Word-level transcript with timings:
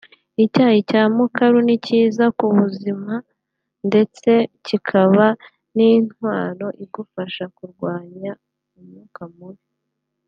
Icyayi 0.43 0.79
cya 0.89 1.03
mukaru 1.15 1.57
ni 1.67 1.75
cyiza 1.85 2.25
ku 2.37 2.45
buzima 2.57 3.13
ndetse 3.87 4.31
cyikaba 4.65 5.25
n’intwaro 5.75 6.67
igufasha 6.83 7.43
kurwanya 7.55 8.31
umwuka 8.77 9.23
mubi 9.35 9.65